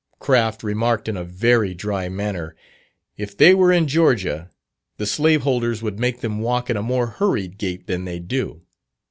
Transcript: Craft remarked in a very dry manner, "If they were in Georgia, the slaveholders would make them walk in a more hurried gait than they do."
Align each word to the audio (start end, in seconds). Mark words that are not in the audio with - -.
Craft 0.17 0.63
remarked 0.63 1.07
in 1.07 1.15
a 1.15 1.23
very 1.23 1.75
dry 1.75 2.09
manner, 2.09 2.55
"If 3.17 3.37
they 3.37 3.53
were 3.53 3.71
in 3.71 3.87
Georgia, 3.87 4.49
the 4.97 5.05
slaveholders 5.05 5.83
would 5.83 5.99
make 5.99 6.21
them 6.21 6.39
walk 6.39 6.71
in 6.71 6.75
a 6.75 6.81
more 6.81 7.05
hurried 7.05 7.59
gait 7.59 7.85
than 7.85 8.05
they 8.05 8.17
do." 8.17 8.63